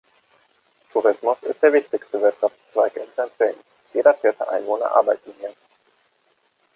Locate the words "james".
3.37-3.63